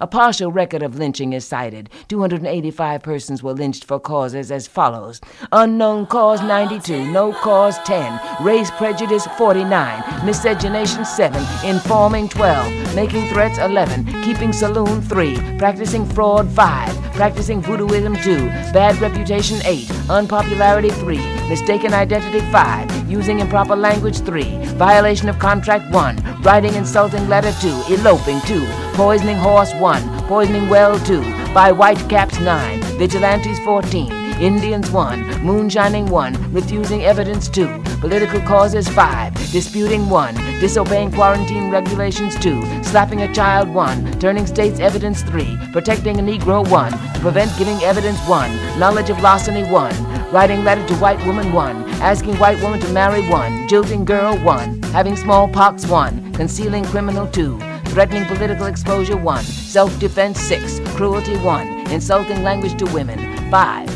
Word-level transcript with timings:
A 0.00 0.08
partial 0.08 0.50
record 0.50 0.82
of 0.82 0.98
lynching 0.98 1.34
is 1.34 1.46
cited. 1.46 1.88
285 2.08 3.00
persons 3.00 3.44
were 3.44 3.52
lynched 3.52 3.84
for 3.84 4.00
causes 4.00 4.50
as 4.50 4.66
follows. 4.66 5.20
Unknown 5.52 6.06
cause 6.06 6.42
92, 6.42 7.12
no 7.12 7.32
cause 7.32 7.78
10, 7.84 8.44
race 8.44 8.72
prejudice 8.72 9.24
49, 9.38 10.26
miscegenation 10.26 11.04
7, 11.04 11.40
informing 11.64 12.28
12, 12.28 12.96
making 12.96 13.28
threats 13.28 13.58
11, 13.58 14.24
keeping 14.24 14.52
saloon 14.52 15.00
3, 15.00 15.58
practicing 15.58 16.04
fraud 16.04 16.50
5, 16.50 17.12
practicing 17.12 17.62
voodooism 17.62 18.20
2, 18.24 18.46
bad 18.72 19.00
reputation 19.00 19.60
8, 19.64 19.88
unpopularity 20.10 20.90
3, 20.90 21.18
mistaken 21.48 21.94
identity 21.94 22.40
5, 22.50 23.08
using 23.08 23.38
improper 23.38 23.76
language 23.76 24.18
3, 24.22 24.42
violation 24.74 25.28
of 25.28 25.38
contract 25.38 25.88
1, 25.94 26.42
writing 26.42 26.74
insulting 26.74 27.28
letter 27.28 27.52
2, 27.60 27.94
eloping 27.94 28.40
2, 28.40 28.83
poisoning 28.94 29.36
horse 29.36 29.74
1, 29.74 30.26
poisoning 30.28 30.68
well 30.68 30.98
2, 31.00 31.20
by 31.52 31.72
white 31.72 31.98
caps 32.08 32.38
9, 32.38 32.80
vigilantes 32.96 33.58
14, 33.60 34.12
Indians 34.40 34.88
1, 34.92 35.44
moonshining 35.44 36.06
1, 36.06 36.52
refusing 36.52 37.02
evidence 37.02 37.48
2, 37.48 37.82
political 38.00 38.40
causes 38.42 38.88
5, 38.88 39.34
disputing 39.50 40.08
1, 40.08 40.34
disobeying 40.60 41.10
quarantine 41.10 41.70
regulations 41.70 42.38
2, 42.38 42.84
slapping 42.84 43.22
a 43.22 43.34
child 43.34 43.68
1, 43.68 44.20
turning 44.20 44.46
state's 44.46 44.78
evidence 44.78 45.22
3, 45.22 45.58
protecting 45.72 46.20
a 46.20 46.22
Negro 46.22 46.68
1, 46.70 46.92
to 47.14 47.20
prevent 47.20 47.56
giving 47.58 47.82
evidence 47.82 48.20
1, 48.28 48.78
knowledge 48.78 49.10
of 49.10 49.20
larceny 49.20 49.64
1, 49.64 50.30
writing 50.30 50.62
letter 50.62 50.86
to 50.86 50.94
white 50.96 51.24
woman 51.26 51.52
1, 51.52 51.84
asking 52.00 52.36
white 52.36 52.62
woman 52.62 52.78
to 52.78 52.92
marry 52.92 53.28
1, 53.28 53.66
jilting 53.66 54.04
girl 54.04 54.36
1, 54.38 54.82
having 54.84 55.16
smallpox 55.16 55.84
1, 55.86 56.32
concealing 56.34 56.84
criminal 56.84 57.26
2, 57.26 57.73
threatening 57.94 58.24
political 58.24 58.66
exposure 58.66 59.16
1, 59.16 59.44
self 59.44 59.96
defense 60.00 60.40
6, 60.40 60.80
cruelty 60.96 61.36
1, 61.36 61.92
insulting 61.92 62.42
language 62.42 62.76
to 62.76 62.84
women 62.86 63.20
5, 63.52 63.88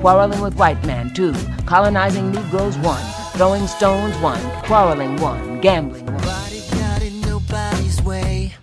quarreling 0.00 0.40
with 0.40 0.56
white 0.56 0.84
man 0.84 1.14
2, 1.14 1.32
colonizing 1.64 2.32
Negroes 2.32 2.76
1, 2.78 3.00
throwing 3.34 3.64
stones 3.68 4.16
1, 4.16 4.40
quarreling 4.64 5.16
1, 5.18 5.60
gambling 5.60 6.04
1. 6.04 6.14
Nobody 6.16 6.62
got 6.80 7.00
in 7.00 7.20
nobody's 7.20 8.02
way. 8.02 8.54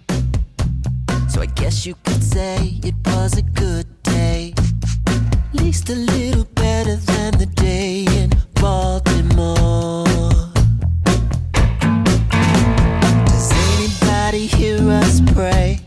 So 1.29 1.39
I 1.39 1.45
guess 1.45 1.85
you 1.85 1.95
could 2.03 2.21
say 2.21 2.77
it 2.83 2.95
was 3.05 3.37
a 3.37 3.43
good 3.43 3.87
day. 4.03 4.53
At 5.07 5.53
least 5.53 5.89
a 5.89 5.95
little 5.95 6.43
better 6.53 6.97
than 6.97 7.37
the 7.37 7.45
day 7.45 8.03
in 8.09 8.29
Baltimore. 8.55 9.04
Us 14.89 15.21
pray 15.33 15.79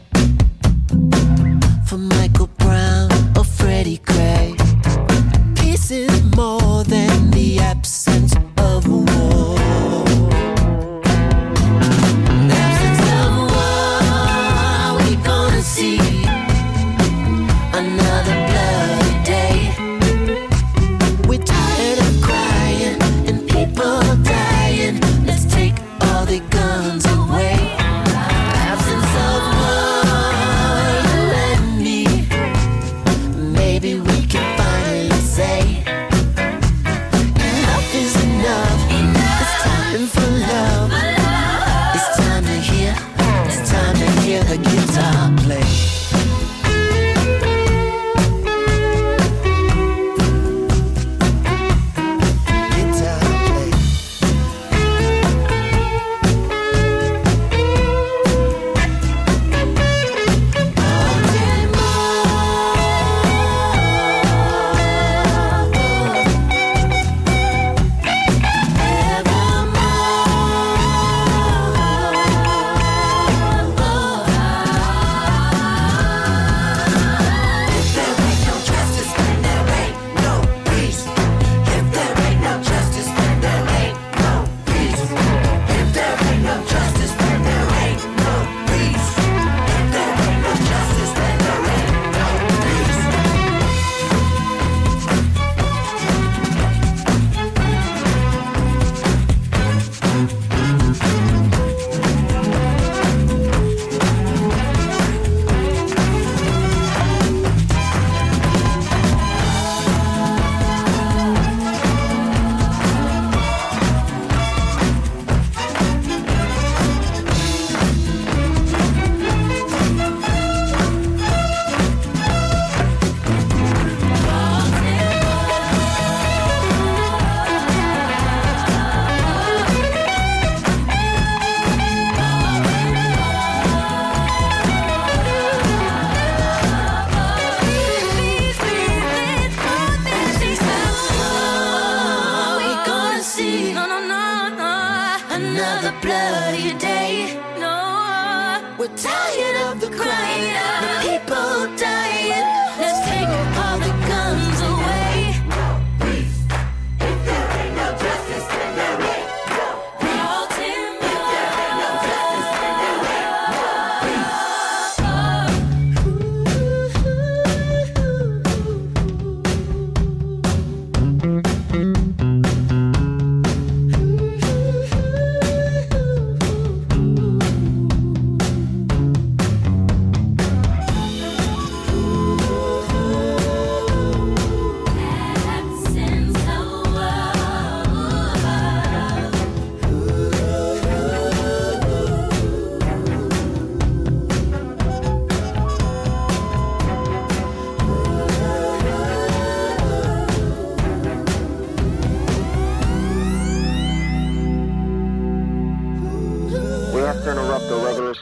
tired 149.00 149.56
of 149.70 149.80
the 149.80 149.90
crying. 149.96 150.97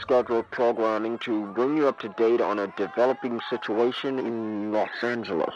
Scheduled 0.07 0.49
programming 0.51 1.17
to 1.19 1.45
bring 1.47 1.77
you 1.77 1.87
up 1.87 1.99
to 1.99 2.09
date 2.09 2.41
on 2.41 2.59
a 2.59 2.67
developing 2.77 3.39
situation 3.49 4.19
in 4.19 4.71
Los 4.71 4.89
Angeles. 5.01 5.53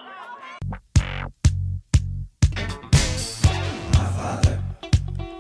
Our 2.58 4.12
Father, 4.20 4.62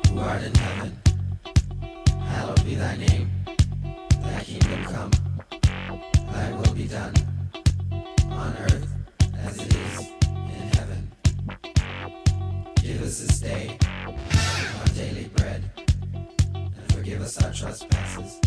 who 0.10 0.20
art 0.20 0.44
in 0.44 0.56
heaven, 0.56 1.02
hallowed 2.22 2.66
be 2.66 2.76
thy 2.76 2.96
name. 2.98 3.30
Thy 4.22 4.44
kingdom 4.44 4.84
come, 4.86 5.12
thy 6.32 6.52
will 6.52 6.74
be 6.74 6.88
done, 6.88 7.14
forgive 17.12 17.28
us 17.28 17.44
our 17.44 17.52
trespasses, 17.52 18.40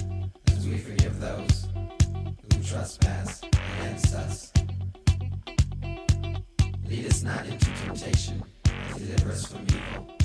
as 0.47 0.67
we 0.67 0.79
forgive 0.79 1.21
those 1.21 1.69
who 1.75 2.63
trespass 2.63 3.43
against 3.43 4.15
us. 4.15 4.53
Lead 6.89 7.07
us 7.07 7.23
not 7.23 7.45
into 7.45 7.67
temptation, 7.85 8.43
but 8.63 8.97
deliver 8.97 9.33
us 9.33 9.45
from 9.49 9.67
evil. 9.69 10.24